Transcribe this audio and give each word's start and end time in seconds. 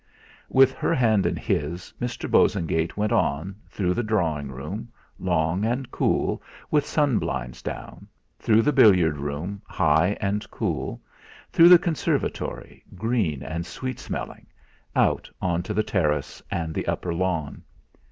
With 0.49 0.71
her 0.73 0.95
hand 0.95 1.27
in 1.27 1.35
his, 1.35 1.93
Mr. 2.01 2.27
Bosengate 2.27 2.97
went 2.97 3.11
on, 3.11 3.55
through 3.69 3.93
the 3.93 4.01
drawing 4.01 4.47
room, 4.51 4.91
long 5.19 5.63
and 5.63 5.91
cool, 5.91 6.41
with 6.71 6.87
sun 6.87 7.19
blinds 7.19 7.61
down, 7.61 8.07
through 8.39 8.63
the 8.63 8.73
billiard 8.73 9.17
room, 9.17 9.61
high 9.67 10.17
and 10.19 10.49
cool, 10.49 10.99
through 11.51 11.69
the 11.69 11.77
conservatory, 11.77 12.83
green 12.95 13.43
and 13.43 13.63
sweet 13.63 13.99
smelling, 13.99 14.47
out 14.95 15.29
on 15.39 15.61
to 15.61 15.71
the 15.71 15.83
terrace 15.83 16.41
and 16.49 16.73
the 16.73 16.87
upper 16.87 17.13
lawn. 17.13 17.61